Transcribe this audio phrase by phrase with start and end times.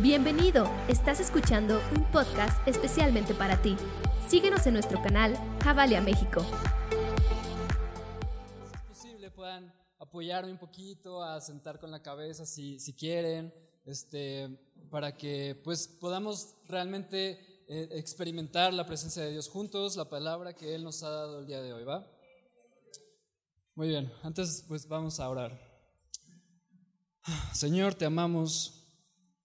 [0.00, 3.74] Bienvenido, estás escuchando un podcast especialmente para ti.
[4.28, 6.46] Síguenos en nuestro canal Javalia México.
[6.92, 13.52] Si es posible, puedan apoyarme un poquito, a sentar con la cabeza si, si quieren,
[13.86, 14.48] este,
[14.88, 20.76] para que pues, podamos realmente eh, experimentar la presencia de Dios juntos, la palabra que
[20.76, 22.08] Él nos ha dado el día de hoy, ¿va?
[23.74, 25.60] Muy bien, antes pues vamos a orar.
[27.52, 28.77] Señor, te amamos.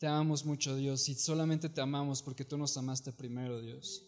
[0.03, 4.03] Te amamos mucho, Dios, y solamente te amamos porque tú nos amaste primero, Dios.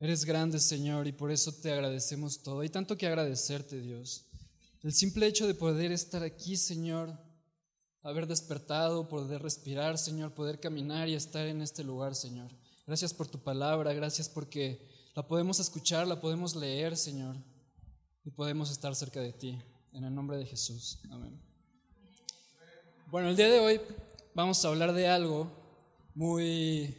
[0.00, 2.60] Eres grande, Señor, y por eso te agradecemos todo.
[2.60, 4.24] Hay tanto que agradecerte, Dios.
[4.82, 7.12] El simple hecho de poder estar aquí, Señor,
[8.00, 12.50] haber despertado, poder respirar, Señor, poder caminar y estar en este lugar, Señor.
[12.86, 17.36] Gracias por tu palabra, gracias porque la podemos escuchar, la podemos leer, Señor,
[18.24, 19.60] y podemos estar cerca de ti.
[19.92, 21.00] En el nombre de Jesús.
[21.10, 21.38] Amén.
[23.10, 23.80] Bueno, el día de hoy
[24.34, 25.50] vamos a hablar de algo
[26.14, 26.96] muy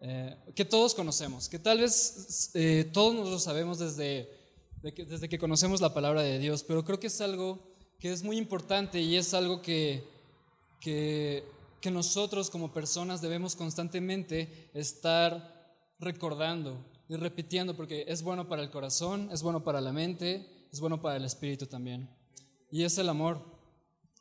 [0.00, 4.28] eh, que todos conocemos, que tal vez eh, todos nos lo sabemos desde,
[4.94, 7.58] que, desde que conocemos la palabra de Dios, pero creo que es algo
[7.98, 10.02] que es muy importante y es algo que,
[10.80, 11.44] que,
[11.80, 18.70] que nosotros como personas debemos constantemente estar recordando y repitiendo, porque es bueno para el
[18.70, 22.08] corazón, es bueno para la mente, es bueno para el espíritu también.
[22.70, 23.44] Y es el amor,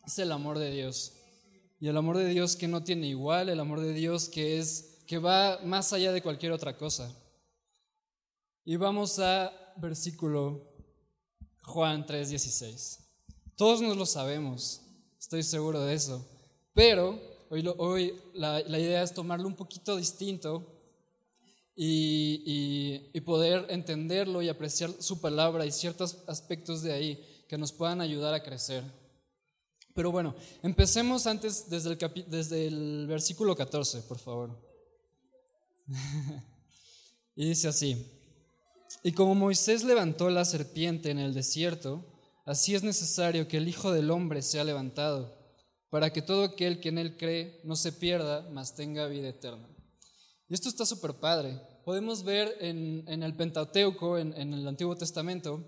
[0.05, 1.13] es el amor de Dios.
[1.79, 4.97] Y el amor de Dios que no tiene igual, el amor de Dios que es
[5.07, 7.11] que va más allá de cualquier otra cosa.
[8.65, 10.69] Y vamos a versículo
[11.63, 12.99] Juan 3:16.
[13.55, 14.81] Todos nos lo sabemos,
[15.19, 16.25] estoy seguro de eso.
[16.73, 20.65] Pero hoy, hoy la, idea es tomarlo un poquito distinto
[21.75, 27.71] y, y, poder entenderlo y apreciar su palabra y ciertos aspectos de ahí que nos
[27.71, 28.83] puedan ayudar a crecer.
[29.99, 30.33] Pero bueno,
[30.63, 34.57] empecemos antes desde el, desde el versículo 14, por favor.
[37.35, 38.09] y dice así,
[39.03, 42.05] y como Moisés levantó la serpiente en el desierto,
[42.45, 45.37] así es necesario que el Hijo del Hombre sea levantado,
[45.89, 49.67] para que todo aquel que en él cree no se pierda, mas tenga vida eterna.
[50.47, 51.59] Y esto está súper padre.
[51.83, 55.61] Podemos ver en, el Pentateuco, en, en el Antiguo Testamento,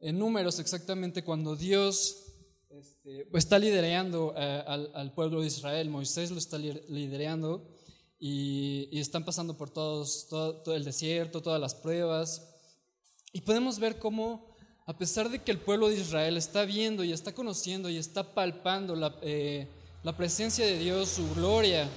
[0.00, 2.21] en números exactamente cuando Dios
[2.72, 7.68] este, está liderando eh, al, pueblo de Israel, Moisés lo está liderando
[8.18, 12.48] y, están pasando por todos, todo, el desierto, todas las pruebas.
[13.34, 14.56] Y podemos ver cómo,
[14.86, 18.32] a pesar de que el pueblo de Israel está viendo y está conociendo y está
[18.32, 19.68] palpando la, eh,
[20.02, 21.90] la presencia de Dios, su gloria,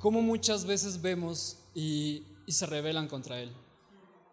[0.00, 3.50] cómo muchas veces vemos y, y se rebelan contra Él.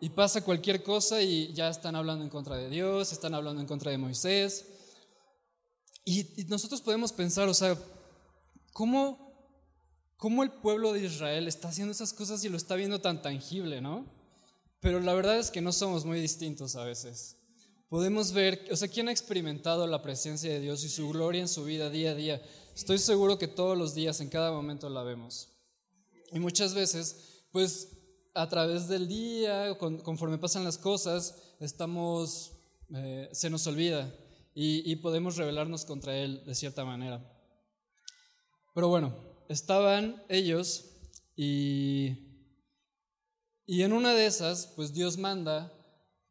[0.01, 3.67] Y pasa cualquier cosa y ya están hablando en contra de Dios, están hablando en
[3.67, 4.70] contra de Moisés.
[6.03, 7.77] Y, nosotros podemos pensar, o sea,
[8.73, 9.33] ¿cómo,
[10.17, 13.81] ¿cómo el pueblo de Israel está haciendo esas cosas y lo está viendo tan tangible,
[13.81, 14.05] no?
[14.79, 17.37] Pero la verdad es que no somos muy distintos a veces.
[17.87, 21.47] Podemos ver, o sea, ¿quién ha experimentado la presencia de Dios y su gloria en
[21.47, 22.41] su vida día a día?
[22.73, 25.49] Estoy seguro que todos los días, en cada momento la vemos.
[26.31, 27.89] Y muchas veces, pues
[28.33, 32.53] a través del día, conforme pasan las cosas, estamos,
[32.95, 34.11] eh, se nos olvida
[34.53, 37.21] y, podemos rebelarnos contra Él de cierta manera.
[38.73, 39.15] Pero bueno,
[39.47, 40.85] estaban ellos
[41.35, 42.17] y,
[43.65, 45.71] y en una de esas, pues Dios manda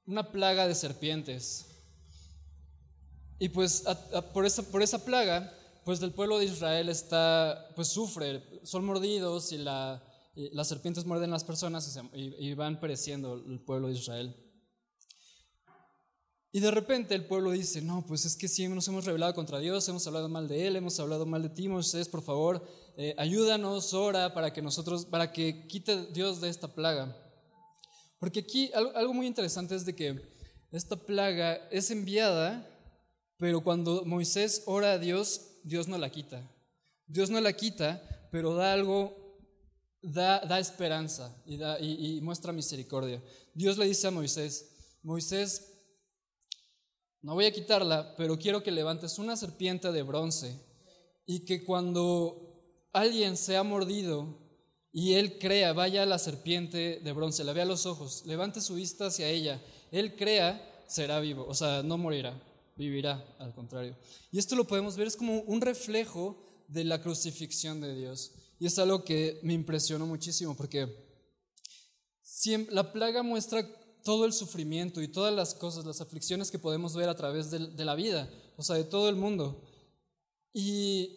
[0.07, 1.67] una plaga de serpientes.
[3.39, 3.85] Y pues
[4.35, 5.55] por, esa, por esa plaga,
[5.85, 10.03] pues el pueblo de Israel está, pues sufre, son mordidos y, la,
[10.35, 14.50] las serpientes muerden las personas y van pereciendo el pueblo de Israel.
[16.53, 19.61] Y de repente el pueblo dice, no, pues es que sí, nos hemos rebelado contra
[19.61, 22.67] Dios, hemos hablado mal de Él, hemos hablado mal de ti, Moisés, por favor,
[22.97, 27.17] eh, ayúdanos, ora para que nosotros, para que quite Dios de esta plaga.
[28.19, 30.21] Porque aquí algo, muy interesante es de que
[30.73, 32.69] esta plaga es enviada,
[33.39, 36.43] pero cuando Moisés ora a Dios, Dios no la quita.
[37.07, 38.03] Dios no la quita,
[38.33, 39.39] pero da algo,
[40.03, 43.23] da, da esperanza y, da, y muestra misericordia.
[43.55, 45.70] Dios le dice a Moisés, Moisés,
[47.23, 50.59] no voy a quitarla, pero quiero que levantes una serpiente de bronce
[51.27, 54.39] y que cuando alguien sea mordido
[54.93, 58.61] y él crea, vaya a la serpiente de bronce, la vea a los ojos, levante
[58.61, 59.63] su vista hacia ella,
[59.93, 62.43] él crea, será vivo, o sea, no morirá,
[62.77, 63.97] vivirá, al contrario.
[64.33, 68.33] Y esto lo podemos ver, es como un reflejo de la crucifixión de Dios.
[68.59, 70.89] Y es algo que me impresionó muchísimo porque
[72.71, 73.67] la plaga muestra
[74.03, 77.85] todo el sufrimiento y todas las cosas, las aflicciones que podemos ver a través de,
[77.85, 79.63] la vida, o sea, de todo el mundo.
[80.53, 81.17] Y,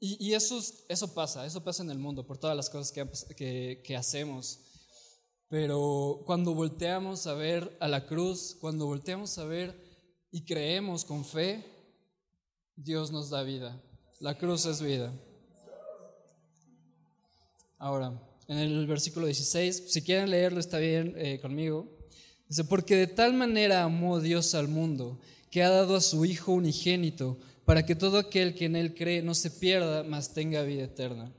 [0.00, 0.58] Y, eso,
[0.88, 2.92] eso pasa, eso pasa en el mundo por todas las cosas
[3.36, 4.60] que, que hacemos.
[5.48, 9.74] Pero cuando volteamos a ver a la cruz, cuando volteamos a ver
[10.30, 11.64] y creemos con fe,
[12.76, 13.82] Dios nos da vida.
[14.20, 15.12] La cruz es vida.
[17.78, 21.86] Ahora, en el versículo 16, si quieren leerlo está bien eh, conmigo.
[22.48, 25.20] Dice, porque de tal manera amó Dios al mundo,
[25.52, 29.22] que ha dado a su Hijo unigénito, para que todo aquel que en Él cree
[29.22, 31.32] no se pierda, mas tenga vida eterna.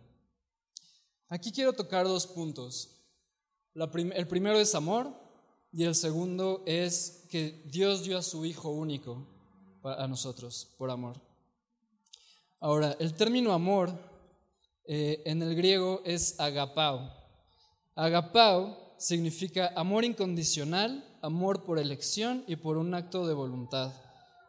[1.28, 2.92] Aquí quiero tocar dos puntos.
[3.76, 5.14] el primero es amor
[5.74, 9.28] y el segundo es que Dios dio a su Hijo único
[9.84, 11.20] a nosotros por amor.
[12.62, 14.11] Ahora, el término amor
[14.86, 17.12] eh, en el griego es agapao.
[17.96, 23.94] Agapao significa amor incondicional, amor por elección y por un acto de voluntad.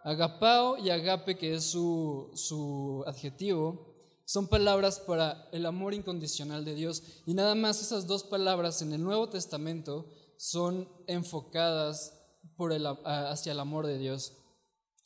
[0.05, 3.95] Agapao y agape, que es su, adjetivo,
[4.25, 7.03] son palabras para el amor incondicional de Dios.
[7.27, 10.07] Y nada más esas dos palabras en el Nuevo Testamento
[10.37, 12.19] son enfocadas
[12.57, 14.33] por el, hacia el amor de Dios.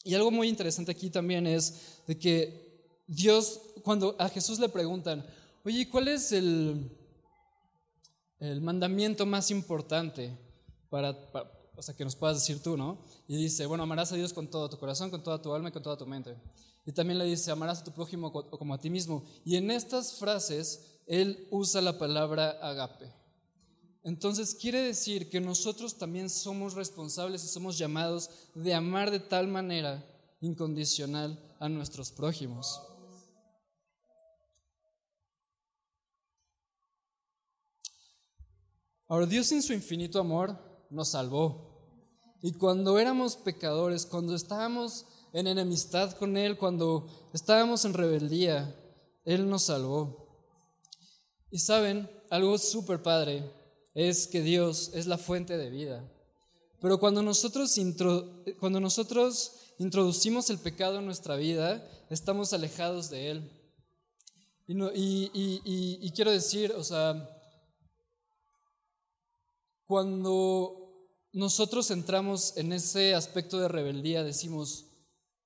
[0.02, 2.65] Y algo muy interesante aquí también es de que
[3.06, 5.24] Dios, cuando a Jesús le preguntan,
[5.64, 6.90] oye, ¿cuál es el,
[8.40, 10.36] el mandamiento más importante
[10.88, 11.10] para,
[11.76, 12.98] o sea, que nos puedas decir tú, ¿no?
[13.28, 15.72] Y dice, bueno, amarás a Dios con todo tu corazón, con toda tu alma y
[15.72, 16.36] con toda tu mente.
[16.84, 19.24] Y también le dice, amarás a tu prójimo como a ti mismo.
[19.44, 23.12] Y en estas frases, él usa la palabra agape.
[24.02, 29.48] Entonces quiere decir que nosotros también somos responsables y somos llamados de amar de tal
[29.48, 30.04] manera
[30.40, 32.80] incondicional a nuestros prójimos.
[39.08, 40.58] Ahora, Dios en su infinito amor
[40.90, 41.66] nos salvó.
[42.42, 48.74] Y cuando éramos pecadores, cuando estábamos en enemistad con Él, cuando estábamos en rebeldía,
[49.24, 50.26] Él nos salvó.
[51.50, 53.48] Y saben, algo súper padre
[53.94, 56.04] es que Dios es la fuente de vida.
[56.80, 57.76] Pero cuando nosotros,
[58.58, 63.50] cuando nosotros introducimos el pecado en nuestra vida, estamos alejados de Él.
[64.66, 67.35] Y, y quiero decir, o sea,
[69.86, 70.86] cuando
[71.32, 74.86] nosotros entramos en ese aspecto de rebeldía, decimos,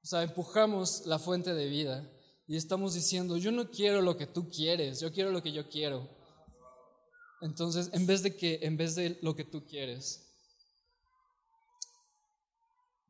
[0.03, 2.11] o sea, empujamos la fuente de vida
[2.47, 5.69] y estamos diciendo, yo no quiero lo que tú quieres, yo quiero lo que yo
[5.69, 6.09] quiero.
[7.43, 10.27] Entonces, en vez de que, en vez de lo que tú quieres.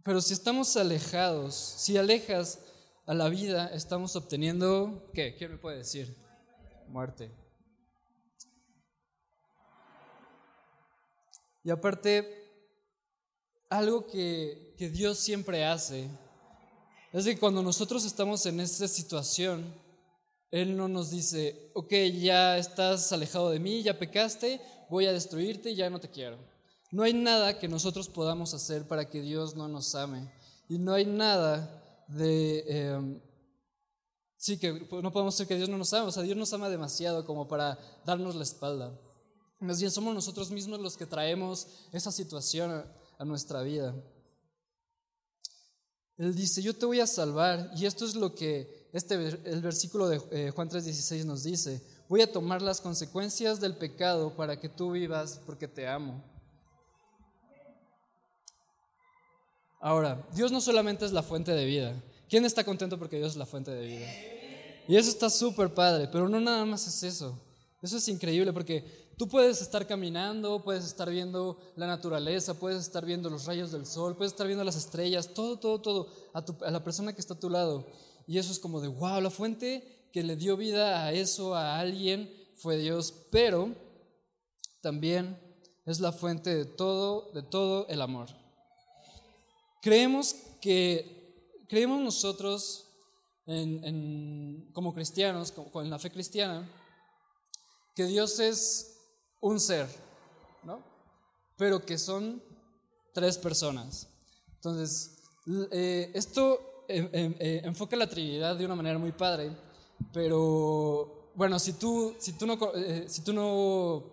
[0.04, 2.60] Pero si estamos alejados, si alejas
[3.06, 5.34] a la vida, estamos obteniendo, ¿qué?
[5.36, 6.16] ¿Qué me puede decir?
[6.88, 7.39] Muerte.
[11.62, 12.40] Y aparte,
[13.68, 16.08] algo que, Dios siempre hace
[17.12, 19.74] es que cuando nosotros estamos en esta situación,
[20.50, 25.70] Él no nos dice, ok, ya estás alejado de mí, ya pecaste, voy a destruirte
[25.70, 26.38] y ya no te quiero.
[26.92, 30.32] No hay nada que nosotros podamos hacer para que Dios no nos ame.
[30.68, 32.64] Y no hay nada de...
[32.66, 33.20] Em,
[34.36, 36.08] sí, que no podemos decir que Dios no nos ama.
[36.08, 38.98] O sea, Dios nos ama demasiado como para darnos la espalda.
[39.60, 42.84] Más bien somos nosotros mismos los que traemos esa situación
[43.18, 43.94] a nuestra vida.
[46.16, 50.08] Él dice, yo te voy a salvar, y esto es lo que este, el versículo
[50.08, 54.68] de eh, Juan 3:16 nos dice, voy a tomar las consecuencias del pecado para que
[54.68, 56.22] tú vivas porque te amo.
[59.80, 61.94] Ahora, Dios no solamente es la fuente de vida.
[62.28, 64.06] ¿Quién está contento porque Dios es la fuente de vida?
[64.88, 67.38] Y eso está súper padre, pero no nada más es eso.
[67.80, 73.04] Eso es increíble porque Tú puedes estar caminando, puedes estar viendo la naturaleza, puedes estar
[73.04, 76.82] viendo los rayos del sol, puedes estar viendo las estrellas, todo, todo, todo, a, la
[76.82, 77.86] persona que está a tu lado.
[78.26, 81.78] Y eso es como de, wow, la fuente que le dio vida a eso, a
[81.78, 83.74] alguien, fue Dios, pero
[84.80, 85.38] también
[85.84, 88.30] es la fuente de todo, de todo el amor.
[89.82, 92.86] Creemos que, creemos nosotros
[94.72, 96.66] como cristianos, como, en la fe cristiana,
[97.94, 98.96] que Dios es
[99.40, 99.88] un ser,
[100.62, 100.82] ¿no?
[101.56, 102.42] Pero que son
[103.12, 104.08] tres personas.
[104.56, 105.16] Entonces,
[105.72, 109.50] eh, esto eh, eh, enfoca la Trinidad de una manera muy padre,
[110.12, 112.58] pero bueno, si tú, si tú no,
[113.06, 114.04] si tú no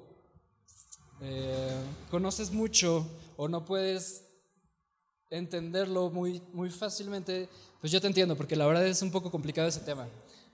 [2.09, 3.05] conoces mucho
[3.35, 4.23] o no puedes
[5.29, 7.49] entenderlo muy, muy fácilmente,
[7.81, 10.07] pues yo te entiendo, porque la verdad es un poco complicado ese tema.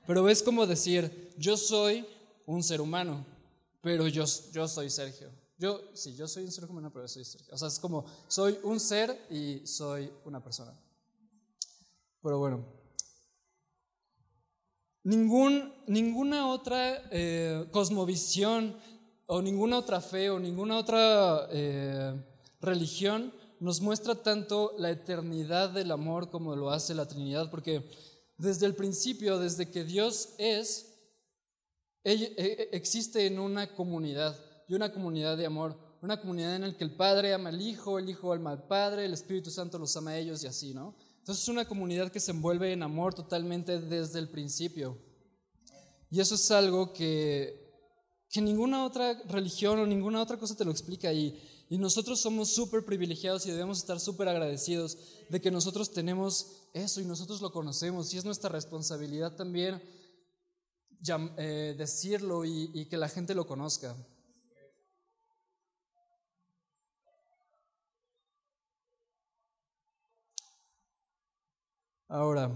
[0.08, 2.06] Pero es como decir, yo soy
[2.46, 3.25] un ser humano,
[3.84, 4.24] pero yo,
[4.54, 5.30] yo soy Sergio.
[5.58, 7.54] Yo, sí, yo soy un ser humano, pero soy Sergio.
[7.54, 10.74] O sea, es como, soy un ser y soy una persona.
[12.22, 12.66] Pero bueno.
[15.04, 18.78] Ningún, ninguna otra eh, cosmovisión
[19.25, 22.24] o ninguna otra fe o ninguna otra eh,
[22.62, 27.86] religión nos muestra tanto la eternidad del amor como lo hace la Trinidad, porque
[28.38, 30.93] desde el principio, desde que Dios es,
[32.03, 36.95] existe en una comunidad y una comunidad de amor, una comunidad en la que el
[36.95, 40.17] Padre ama al Hijo, el Hijo ama al Padre, el Espíritu Santo los ama a
[40.17, 40.95] ellos y así, ¿no?
[41.19, 44.98] Entonces es una comunidad que se envuelve en amor totalmente desde el principio.
[46.12, 47.72] Y eso es algo que,
[48.29, 51.13] que ninguna otra religión o ninguna otra cosa te lo explica.
[51.13, 54.98] Y, y nosotros somos súper privilegiados y debemos estar súper agradecidos
[55.29, 58.13] de que nosotros tenemos eso y nosotros lo conocemos.
[58.13, 59.81] Y es nuestra responsabilidad también
[61.38, 63.95] eh, decirlo y, y que la gente lo conozca.
[72.07, 72.51] Ahora,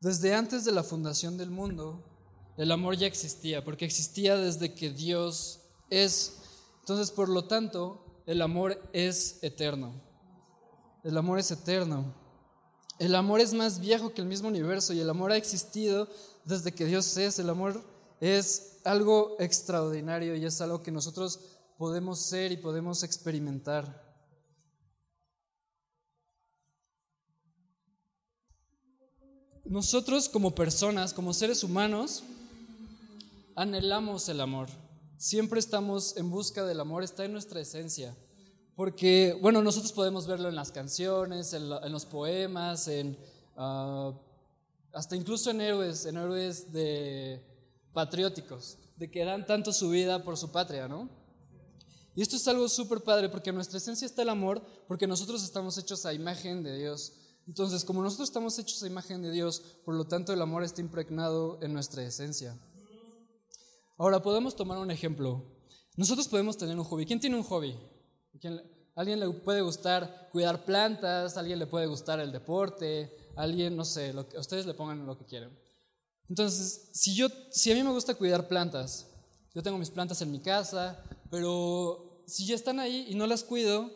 [0.00, 2.02] desde antes de la fundación del mundo,
[2.56, 6.38] el amor ya existía, porque existía desde que Dios es.
[6.80, 10.11] Entonces, por lo tanto, el amor es eterno.
[11.02, 12.14] El amor es eterno.
[12.98, 16.08] El amor es más viejo que el mismo universo y el amor ha existido
[16.44, 17.38] desde que Dios es.
[17.38, 17.82] El amor
[18.20, 21.40] es algo extraordinario y es algo que nosotros
[21.78, 24.00] podemos ser y podemos experimentar.
[29.64, 32.22] Nosotros como personas, como seres humanos,
[33.56, 34.68] anhelamos el amor.
[35.16, 38.14] Siempre estamos en busca del amor, está en nuestra esencia.
[38.82, 43.16] Porque, bueno, nosotros podemos verlo en las canciones, en, los poemas, en,
[43.56, 44.12] ah,
[44.92, 47.40] hasta incluso en héroes, en héroes de
[47.92, 51.08] patrióticos, de que dan tanto su vida por su patria, ¿no?
[52.16, 55.44] Y esto es algo súper padre porque en nuestra esencia está el amor, porque nosotros
[55.44, 57.12] estamos hechos a imagen de Dios.
[57.46, 60.80] Entonces, como nosotros estamos hechos a imagen de Dios, por lo tanto el amor está
[60.80, 62.58] impregnado en nuestra esencia.
[63.96, 65.44] Ahora, podemos tomar un ejemplo.
[65.96, 67.06] Nosotros podemos tener un hobby.
[67.06, 67.76] ¿Quién tiene un hobby?
[68.94, 71.36] ¿Alguien le puede gustar cuidar plantas?
[71.36, 73.16] ¿Alguien le puede gustar el deporte?
[73.36, 75.56] ¿Alguien, no sé, que, ustedes le pongan lo que quieran?
[76.28, 79.06] Entonces, si, yo, si a mí me gusta cuidar plantas,
[79.54, 83.44] yo tengo mis plantas en mi casa, pero si ya están ahí y no las
[83.44, 83.90] cuido,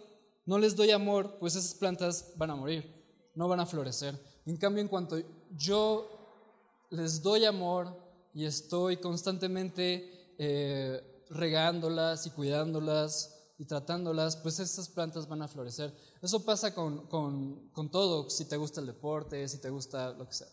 [0.44, 2.90] no les doy amor, pues esas plantas van a morir,
[3.34, 4.18] no van a florecer.
[4.46, 5.18] En cambio, en cuanto
[5.56, 7.96] yo les doy amor
[8.32, 15.94] y estoy constantemente eh, regándolas y cuidándolas y tratándolas, pues esas plantas van a florecer.
[16.20, 20.26] Eso pasa con, con, con todo, si te gusta el deporte, si te gusta lo
[20.26, 20.48] que sea.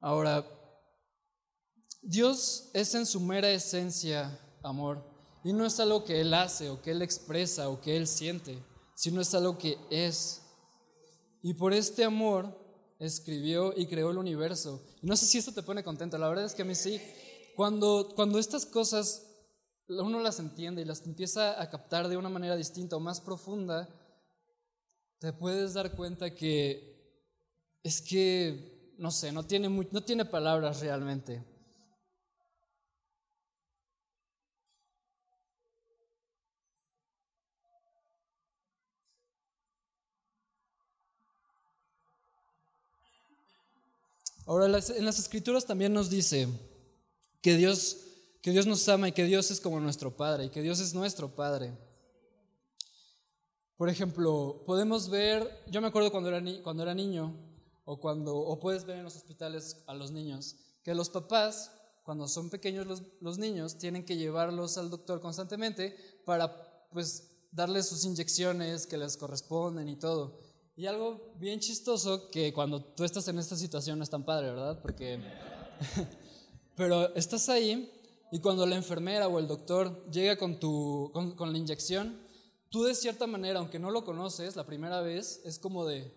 [0.00, 0.44] Ahora,
[2.02, 5.02] Dios es en su mera esencia amor.
[5.44, 8.58] Y no es algo que Él hace o que Él expresa o que Él siente,
[8.94, 10.42] sino es algo que es.
[11.42, 12.58] Y por este amor
[12.98, 14.82] escribió y creó el universo.
[15.02, 17.00] Y no sé si esto te pone contento, la verdad es que a mí sí.
[17.56, 19.22] Cuando, cuando estas cosas
[19.88, 23.88] uno las entiende y las empieza a captar de una manera distinta o más profunda,
[25.18, 26.94] te puedes dar cuenta que
[27.82, 31.44] es que, no sé, no tiene, no tiene palabras realmente.
[44.46, 46.48] Ahora, en las escrituras también nos dice
[47.40, 47.96] que Dios,
[48.44, 50.92] que Dios nos ama y que Dios es como nuestro Padre y que Dios es
[50.92, 51.72] nuestro Padre.
[53.78, 57.34] Por ejemplo, podemos ver, yo me acuerdo cuando era, cuando era niño,
[57.86, 61.72] o, cuando, o puedes ver en los hospitales a los niños, que los papás,
[62.02, 65.96] cuando son pequeños los, los niños, tienen que llevarlos al doctor constantemente
[66.26, 70.38] para pues darles sus inyecciones que les corresponden y todo.
[70.76, 74.50] Y algo bien chistoso que cuando tú estás en esta situación no es tan padre,
[74.50, 74.82] ¿verdad?
[74.82, 75.18] Porque...
[76.76, 77.93] Pero estás ahí
[78.34, 82.20] y cuando la enfermera o el doctor llega con, tu, con, la inyección,
[82.68, 86.12] tú de cierta manera, aunque no lo conoces la primera vez, es como de,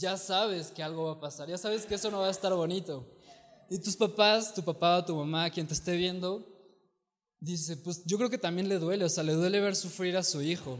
[0.00, 2.52] ya sabes que algo va a pasar, ya sabes que eso no va a estar
[2.54, 3.06] bonito.
[3.70, 6.44] Y tus papás, tu papá o tu mamá, quien te esté viendo,
[7.38, 10.24] dice, pues yo creo que también le duele, o sea, le duele ver sufrir a
[10.24, 10.76] su hijo.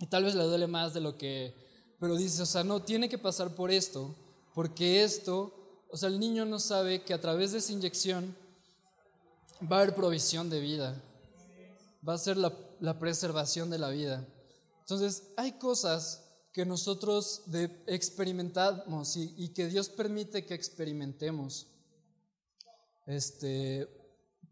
[0.00, 1.54] Y tal vez le duele más de lo que...
[1.98, 4.14] Pero dice, o sea, no, tiene que pasar por esto,
[4.54, 8.41] porque esto, o sea, el niño no sabe que a través de esa inyección
[9.70, 11.02] va a haber provisión de vida,
[12.06, 14.26] va a ser la, la preservación de la vida.
[14.80, 17.42] Entonces, hay cosas que nosotros
[17.86, 21.66] experimentamos y, y, que Dios permite que experimentemos
[23.06, 23.88] este,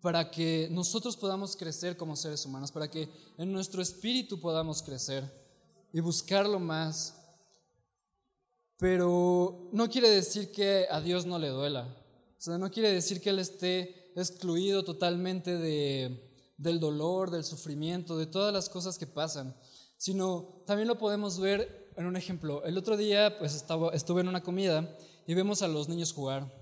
[0.00, 5.38] para que nosotros podamos crecer como seres humanos, para que en nuestro espíritu podamos crecer.
[5.93, 7.17] y buscarlo más.
[8.79, 11.83] Pero no quiere decir que a Dios no le duela.
[12.38, 18.19] O sea, no quiere decir que Él esté excluido totalmente de, del dolor, del sufrimiento,
[18.19, 19.57] de todas las cosas que pasan,
[19.97, 22.64] sino también lo podemos ver en un ejemplo.
[22.64, 26.52] El otro día pues estaba, estuve en una comida y vemos a los niños jugar.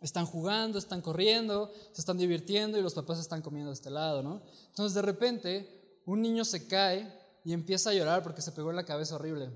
[0.00, 4.22] Están jugando, están corriendo, se están divirtiendo y los papás están comiendo de este lado,
[4.22, 4.42] ¿no?
[4.68, 7.12] Entonces de repente un niño se cae
[7.44, 9.50] y empieza a llorar porque se pegó en la cabeza horrible.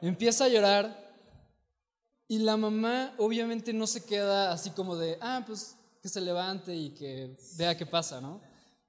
[0.00, 1.04] Empieza a llorar
[2.28, 6.76] y la mamá obviamente no se queda así como de, ah, pues que se levante
[6.76, 8.42] y que vea qué pasa, ¿no?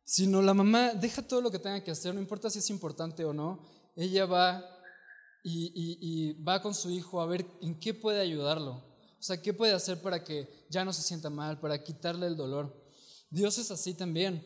[0.04, 3.24] Sino la mamá deja todo lo que tenga que hacer, no importa si es importante
[3.24, 4.62] o no, ella va
[5.42, 8.72] y, va con su hijo a ver en qué puede ayudarlo.
[8.74, 12.36] O sea, ¿qué puede hacer para que ya no se sienta mal, para quitarle el
[12.36, 12.86] dolor?
[13.30, 14.44] Dios es así también.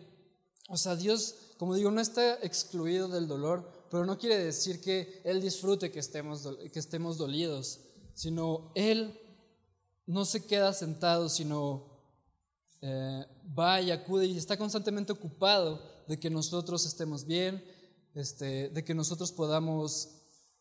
[0.68, 5.24] O sea, Dios, como digo, no está excluido del dolor, pero no quiere decir que
[5.26, 7.80] Él disfrute que estemos, que estemos dolidos,
[8.14, 9.20] sino Él
[10.06, 11.88] no se queda sentado, sino
[12.81, 13.25] eh,
[13.57, 17.63] va y acude y está constantemente ocupado de que nosotros estemos bien,
[18.15, 20.09] este, de que nosotros podamos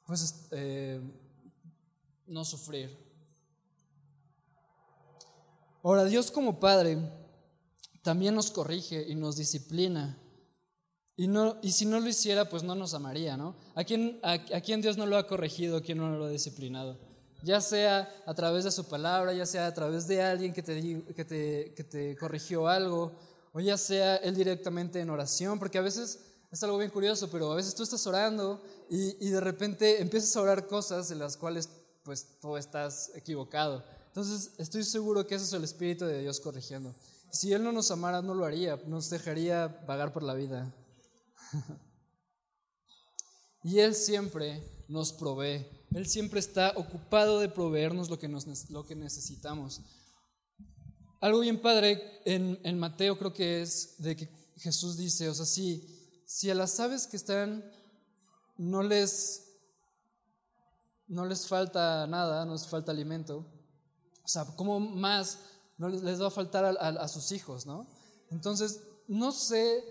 [0.06, 1.00] pues, eh,
[2.26, 2.96] no sufrir.
[5.82, 6.98] Ahora, Dios como Padre
[8.02, 10.18] también nos corrige y nos disciplina
[11.18, 13.56] y, no, y si no lo hiciera, pues no nos amaría, ¿no?
[13.74, 16.96] ¿A quién, a, Dios no lo ha corregido, a quién no lo ha disciplinado?
[17.42, 21.04] Ya sea a través de su palabra, ya sea a través de alguien que te,
[21.14, 23.12] que te, que te corrigió algo,
[23.52, 27.52] o ya sea Él directamente en oración, porque a veces es algo bien curioso, pero
[27.52, 31.36] a veces tú estás orando y, y de repente empiezas a orar cosas en las
[31.36, 31.68] cuales
[32.02, 33.84] pues tú estás equivocado.
[34.06, 36.94] Entonces estoy seguro que eso es el Espíritu de Dios corrigiendo.
[37.30, 40.74] Si Él no nos amara, no lo haría, nos dejaría pagar por la vida.
[43.62, 45.66] y Él siempre nos provee.
[45.94, 49.80] Él siempre está ocupado de proveernos lo que, nos, lo que necesitamos.
[51.20, 55.46] Algo bien padre en, en, Mateo creo que es de que Jesús dice, o sea,
[55.46, 55.84] si,
[56.26, 57.64] si a las aves que están
[58.56, 59.44] no les,
[61.08, 63.46] no les falta nada, no les falta alimento,
[64.22, 65.38] o sea, ¿cómo más
[65.78, 67.86] no les, va a faltar a sus hijos, no?
[68.30, 69.84] Entonces, no sé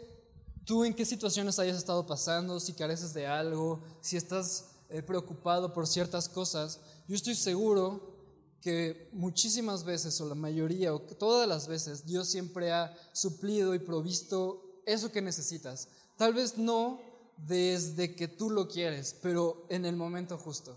[0.63, 5.73] tú en qué situaciones hayas estado pasando, si careces de algo, si estás eh, preocupado
[5.73, 8.15] por ciertas cosas, yo estoy seguro
[8.61, 13.79] que muchísimas veces, o la mayoría, o todas las veces, Dios siempre ha suplido y
[13.79, 15.89] provisto eso que necesitas.
[16.17, 16.99] Tal vez no
[17.37, 20.75] desde que tú lo quieres, pero en el momento justo.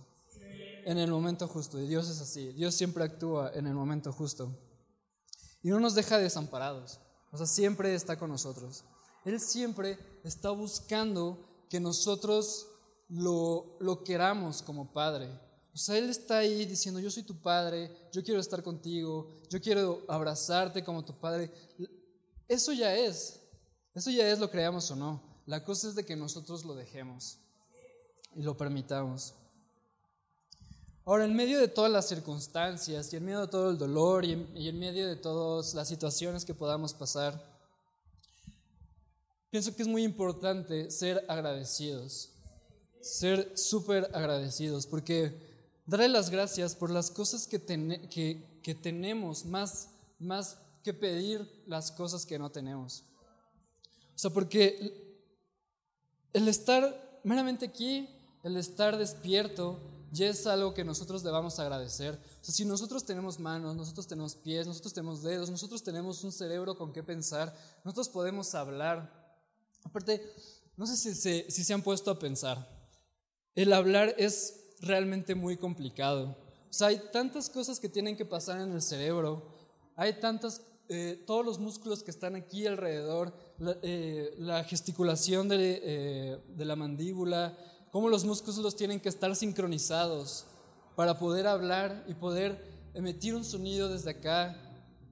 [0.85, 1.81] En el momento justo.
[1.81, 2.53] Y Dios es así.
[2.53, 4.57] Dios siempre actúa en el momento justo.
[5.63, 7.01] Y no nos deja desamparados.
[7.33, 8.85] O sea, siempre está con nosotros.
[9.25, 12.67] Él siempre está buscando que nosotros
[13.11, 15.29] lo, lo queramos como Padre.
[15.73, 19.61] O sea, Él está ahí diciendo, yo soy tu Padre, yo quiero estar contigo, yo
[19.61, 21.51] quiero abrazarte como tu Padre.
[22.49, 23.41] Eso ya es,
[23.95, 25.23] eso ya es lo creamos o no.
[25.47, 27.39] La cosa es de que nosotros lo dejemos
[28.35, 29.35] y lo permitamos.
[31.05, 34.33] Ahora, en medio de todas las circunstancias y en medio de todo el dolor y
[34.33, 37.51] en, y en medio de todas las situaciones que podamos pasar,
[39.51, 42.31] Pienso que es muy importante ser agradecidos,
[43.01, 45.35] ser súper agradecidos, porque
[45.87, 47.61] darle las gracias por las cosas que,
[48.63, 53.05] que, tenemos, más, más que pedir las cosas que no tenemos.
[54.15, 55.19] O sea, porque
[56.33, 58.09] el estar meramente aquí,
[58.43, 59.81] el estar despierto,
[60.13, 62.19] ya es algo que nosotros debamos agradecer.
[62.41, 66.33] O sea, si nosotros tenemos manos, nosotros tenemos pies, nosotros tenemos dedos, nosotros tenemos un
[66.33, 69.21] cerebro con qué pensar, nosotros podemos hablar,
[69.85, 70.35] Aparte,
[70.77, 72.67] no sé si se, si se han puesto a pensar,
[73.55, 76.37] el hablar es realmente muy complicado.
[76.69, 79.43] O sea, hay tantas cosas que tienen que pasar en el cerebro,
[79.97, 86.39] hay tantas, eh, todos los músculos que están aquí alrededor, la, eh, gesticulación de, eh,
[86.49, 87.59] de, la mandíbula,
[87.91, 90.47] cómo los músculos tienen que estar sincronizados
[90.95, 94.57] para poder hablar y poder emitir un sonido desde acá.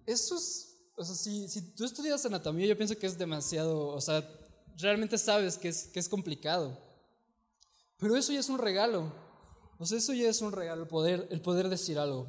[0.07, 4.01] Eso es, o sea, si, si tú estudias anatomía, yo pienso que es demasiado, o
[4.01, 4.25] sea,
[4.77, 6.88] realmente sabes que es, que es complicado.
[7.99, 9.13] Pero eso ya es un regalo.
[9.79, 12.27] O sea, eso ya es un regalo, el poder, el poder decir algo.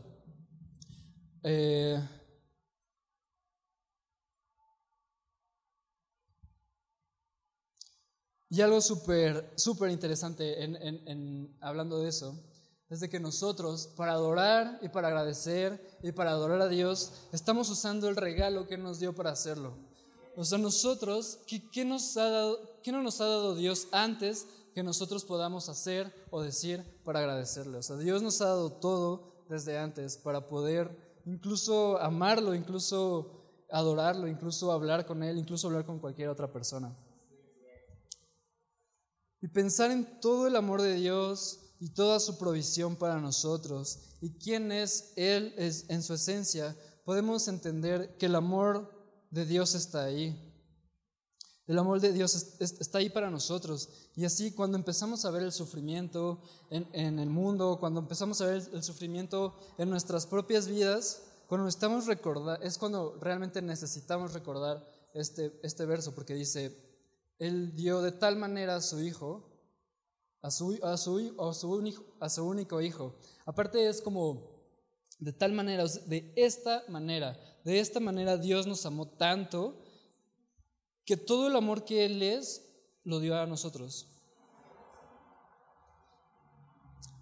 [1.44, 2.00] Eh,
[8.50, 12.36] y algo súper, súper interesante en, en, hablando de eso,
[12.90, 17.70] es de que nosotros, para adorar y para agradecer y para adorar a Dios, estamos
[17.70, 19.78] usando el regalo que nos dio para hacerlo.
[20.36, 24.84] O sea, nosotros, ¿qué, nos ha dado, ¿qué no nos ha dado Dios antes que
[24.84, 27.78] nosotros podamos hacer o decir para agradecerle.
[27.78, 34.28] O sea, Dios nos ha dado todo desde antes para poder incluso amarlo, incluso adorarlo,
[34.28, 36.96] incluso hablar con Él, incluso hablar con cualquier otra persona.
[39.42, 44.38] Y pensar en todo el amor de Dios y toda su provisión para nosotros y
[44.38, 48.92] quién es Él es, en su esencia, podemos entender que el amor
[49.32, 50.49] de Dios está ahí.
[51.70, 53.90] El amor de Dios está ahí para nosotros.
[54.16, 58.68] Y así cuando empezamos a ver el sufrimiento en, el mundo, cuando empezamos a ver
[58.74, 65.60] el, sufrimiento en nuestras propias vidas, cuando estamos recordar, es cuando realmente necesitamos recordar este,
[65.62, 66.76] este verso, porque dice,
[67.38, 69.48] Él dio de tal manera a su Hijo,
[70.42, 71.36] a su, a su,
[72.20, 73.16] a su, único, Hijo.
[73.46, 74.74] Aparte es como,
[75.20, 79.84] de tal manera, de esta manera, de esta manera Dios nos amó tanto
[81.10, 82.62] que todo el amor que Él es
[83.04, 84.06] lo dio a nosotros.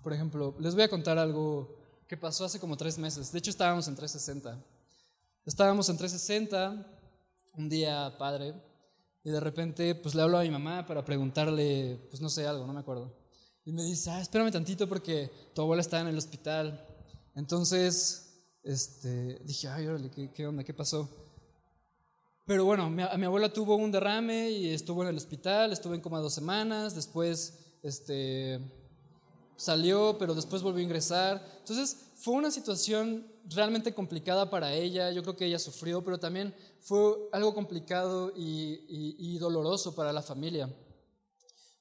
[0.04, 1.74] Por ejemplo, les voy a contar algo
[2.06, 3.32] que pasó hace como tres meses.
[3.32, 4.62] De hecho, estábamos en 360.
[5.46, 6.86] Estábamos en 360,
[7.54, 8.54] un día padre,
[9.24, 12.68] y de repente pues le hablo a mi mamá para preguntarle, pues no sé, algo,
[12.68, 13.16] no me acuerdo.
[13.64, 16.86] Y me dice, ah, espérame tantito porque tu abuela está en el hospital.
[17.36, 20.66] Entonces, este, dije, ay, órale, ¿qué, qué onda?
[20.66, 21.27] ¿Qué pasó?
[22.48, 26.00] Pero bueno, mi, mi, abuela tuvo un derrame y estuvo en el hospital, estuvo en
[26.00, 28.58] coma dos semanas, después este,
[29.58, 31.46] salió, pero después volvió a ingresar.
[31.60, 36.56] Entonces fue una situación realmente complicada para ella, yo creo que ella sufrió, pero también
[36.80, 40.74] fue algo complicado y, y doloroso para la familia.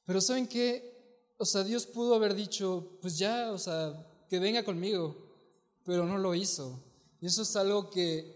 [0.04, 1.32] Pero ¿saben qué?
[1.38, 5.16] O sea, Dios pudo haber dicho, pues ya, o sea, que venga conmigo,
[5.84, 6.82] pero no lo hizo.
[7.20, 8.35] Y eso es algo que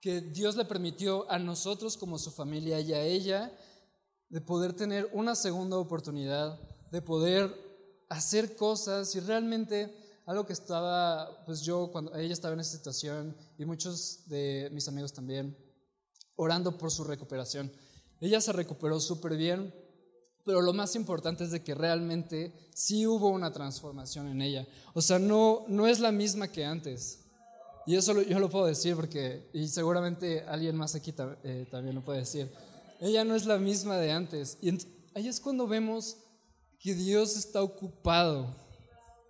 [0.00, 3.52] que Dios le permitió a nosotros como su familia y a ella
[4.28, 6.58] de poder tener una segunda oportunidad,
[6.90, 7.54] de poder
[8.08, 9.94] hacer cosas y realmente
[10.26, 14.86] algo que estaba, pues yo cuando ella estaba en esa situación y muchos de mis
[14.88, 15.56] amigos también,
[16.36, 17.70] orando por su recuperación.
[18.20, 19.74] Ella se recuperó súper bien,
[20.44, 24.66] pero lo más importante es de que realmente sí hubo una transformación en ella.
[24.94, 27.19] O sea, no, no es la misma que antes.
[27.86, 31.14] Y eso yo lo puedo decir porque, y seguramente alguien más aquí
[31.44, 32.50] eh, también lo puede decir,
[33.00, 34.58] ella no es la misma de antes.
[34.60, 34.70] Y
[35.14, 36.18] ahí es cuando vemos
[36.78, 38.54] que Dios está ocupado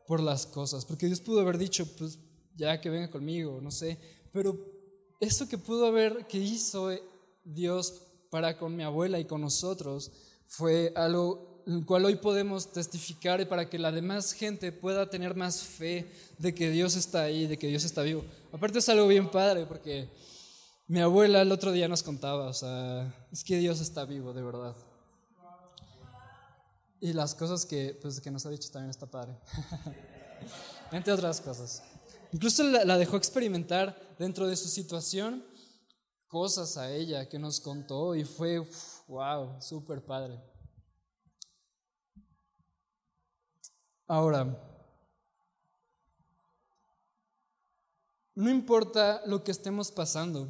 [0.06, 2.18] por las cosas, porque Dios pudo haber dicho, pues
[2.56, 3.98] ya que venga conmigo, no sé,
[4.32, 4.58] pero
[5.20, 6.90] eso que pudo haber, que hizo
[7.44, 10.10] Dios para con mi abuela y con nosotros,
[10.46, 15.62] fue algo el cual hoy podemos testificar para que la demás gente pueda tener más
[15.62, 18.24] fe de que Dios está ahí, de que Dios está vivo.
[18.52, 20.10] Aparte es algo bien padre porque
[20.88, 24.42] mi abuela el otro día nos contaba, o sea, es que Dios está vivo, de
[24.42, 24.74] verdad.
[27.00, 29.38] Y las cosas que, pues, que nos ha dicho también está padre.
[30.92, 31.82] Entre otras cosas.
[32.32, 35.44] Incluso la, la dejó experimentar dentro de su situación
[36.26, 38.62] cosas a ella que nos contó y fue,
[39.06, 40.49] wow, súper padre.
[44.10, 44.44] Ahora,
[48.34, 50.48] no importa lo que estemos pasando,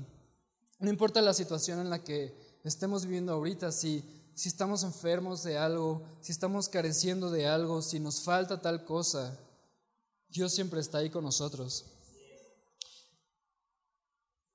[0.78, 4.02] no importa la situación en la que estemos viviendo ahorita, si,
[4.34, 9.38] si estamos enfermos de algo, si estamos careciendo de algo, si nos falta tal cosa,
[10.30, 11.84] Dios siempre está ahí con nosotros.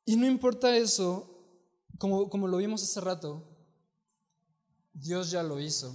[0.04, 1.30] Y no importa eso,
[2.00, 3.44] como, como lo vimos hace rato,
[4.94, 5.94] Dios ya lo hizo.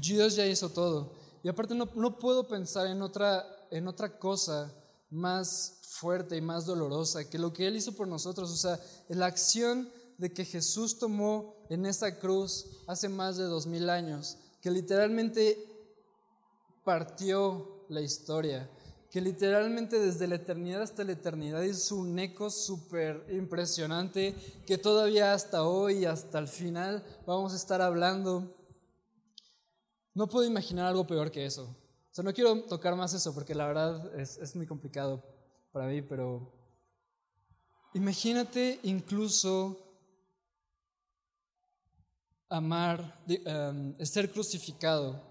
[0.00, 1.21] Dios ya hizo todo.
[1.42, 4.72] Y aparte no, no puedo pensar en otra, en otra cosa
[5.10, 8.50] más fuerte y más dolorosa que lo que Él hizo por nosotros.
[8.50, 13.66] O sea, la acción de que Jesús tomó en esa cruz hace más de dos
[13.66, 15.58] mil años, que literalmente
[16.84, 18.68] partió la historia,
[19.10, 24.34] que literalmente desde la eternidad hasta la eternidad hizo un eco súper impresionante,
[24.66, 28.54] que todavía hasta hoy, hasta el final, vamos a estar hablando
[30.14, 31.64] no puedo imaginar algo peor que eso.
[31.64, 35.22] O sea, no quiero tocar más eso porque la verdad es, muy complicado
[35.72, 36.52] para mí, pero
[37.94, 39.78] imagínate incluso
[42.50, 45.22] amar, um, ser crucificado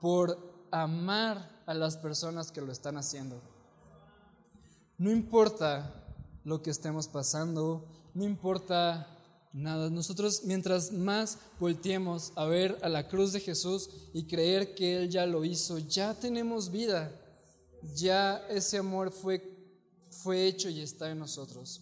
[0.00, 3.42] por amar a las personas que lo están haciendo.
[4.98, 6.04] No importa
[6.44, 9.15] lo que estemos pasando, no importa
[9.56, 14.98] Nada, nosotros mientras más volteemos a ver a la cruz de Jesús y creer que
[14.98, 17.10] Él ya lo hizo, ya tenemos vida,
[17.94, 19.42] ya ese amor fue,
[20.10, 21.80] fue hecho y está en nosotros.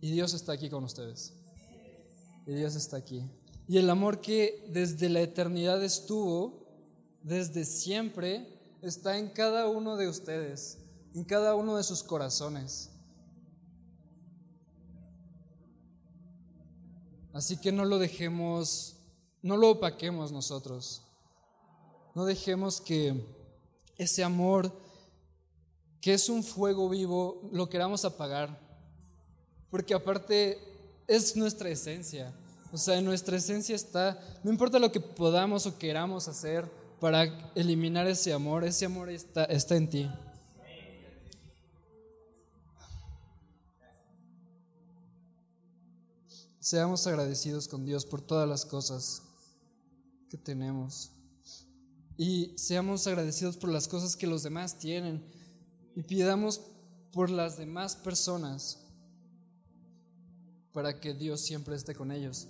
[0.00, 1.34] Y Dios está aquí con ustedes.
[2.46, 3.22] Y Dios está aquí.
[3.68, 6.59] Y el amor que desde la eternidad estuvo,
[7.22, 8.46] desde siempre,
[8.82, 10.78] está en cada uno de ustedes,
[11.14, 12.90] en cada uno de sus corazones.
[17.32, 18.96] Así que no lo dejemos,
[19.42, 21.02] no lo opaquemos nosotros.
[22.14, 23.24] No dejemos que
[23.96, 24.72] ese amor,
[26.00, 28.58] que es un fuego vivo, lo queramos apagar.
[29.70, 30.58] Porque aparte
[31.06, 32.32] es nuestra esencia.
[32.72, 37.24] O sea, en nuestra esencia está, no importa lo que podamos o queramos hacer para
[37.54, 40.10] eliminar ese amor, ese amor está, está en ti.
[46.60, 49.22] Seamos agradecidos con Dios por todas las cosas
[50.28, 51.10] que tenemos.
[52.18, 55.24] Y seamos agradecidos por las cosas que los demás tienen.
[55.96, 56.60] Y pidamos
[57.12, 58.78] por las demás personas
[60.72, 62.46] para que Dios siempre esté con ellos.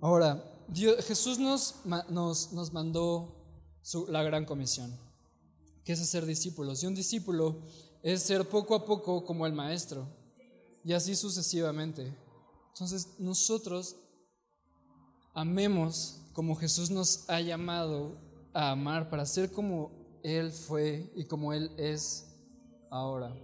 [0.00, 1.76] Ahora, Jesús nos,
[2.10, 3.37] nos, nos mandó
[4.08, 4.92] la gran comisión,
[5.84, 6.82] que es hacer discípulos.
[6.82, 7.56] Y un discípulo
[8.02, 10.06] es ser poco a poco como el maestro,
[10.84, 12.12] y así sucesivamente.
[12.68, 13.96] Entonces nosotros
[15.34, 18.16] amemos como Jesús nos ha llamado
[18.52, 19.90] a amar para ser como
[20.22, 22.26] Él fue y como Él es
[22.90, 23.34] ahora.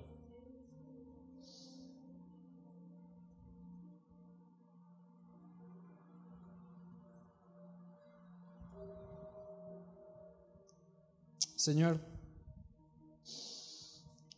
[11.65, 11.99] Señor,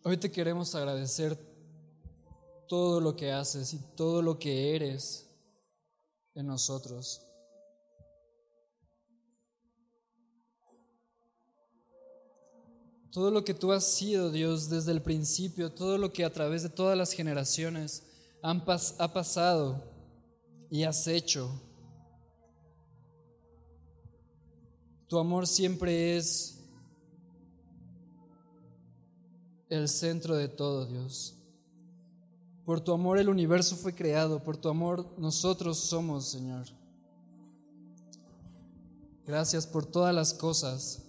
[0.04, 1.36] hoy te queremos agradecer
[2.68, 5.28] todo lo que haces y todo lo que eres
[6.36, 7.20] en nosotros.
[13.10, 16.62] Todo lo que tú has sido, Dios, desde el principio, todo lo que a través
[16.62, 18.04] de todas las generaciones
[18.40, 19.82] ha pasado
[20.70, 21.50] y has hecho.
[25.08, 26.55] Tu amor siempre es
[29.68, 31.34] el centro de todo, Dios.
[32.64, 36.66] Por tu amor el universo fue creado, por tu amor nosotros somos, Señor.
[39.24, 41.02] Gracias por todas las cosas.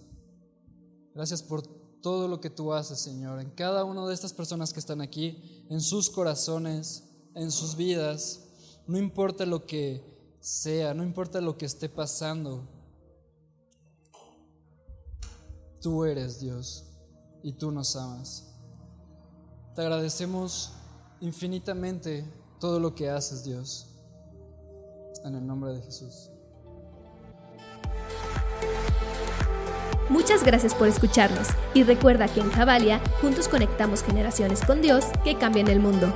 [1.14, 1.66] Gracias por
[2.00, 5.64] todo lo que tú haces, Señor, en cada una de estas personas que están aquí,
[5.68, 8.44] en sus corazones, en sus vidas.
[8.86, 10.04] No importa lo que
[10.40, 12.68] sea, no importa lo que esté pasando.
[15.80, 16.87] Tú eres Dios
[17.42, 18.54] y tú nos amas.
[19.74, 20.72] Te agradecemos
[21.20, 22.24] infinitamente
[22.58, 23.86] todo lo que haces, Dios.
[25.24, 26.30] En el nombre de Jesús.
[30.08, 35.36] Muchas gracias por escucharnos y recuerda que en Javalia juntos conectamos generaciones con Dios que
[35.36, 36.12] cambian el mundo.